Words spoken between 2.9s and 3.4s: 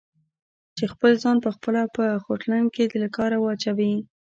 له کاره